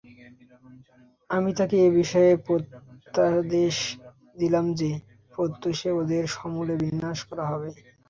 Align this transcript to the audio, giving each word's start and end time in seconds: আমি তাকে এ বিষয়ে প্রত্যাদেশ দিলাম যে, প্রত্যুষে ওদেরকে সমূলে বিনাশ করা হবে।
আমি 1.29 1.51
তাকে 1.59 1.75
এ 1.81 1.99
বিষয়ে 1.99 2.31
প্রত্যাদেশ 2.45 3.75
দিলাম 4.37 4.65
যে, 4.79 4.89
প্রত্যুষে 5.31 5.89
ওদেরকে 5.99 6.31
সমূলে 6.35 6.75
বিনাশ 6.81 7.19
করা 7.29 7.45
হবে। 7.51 7.69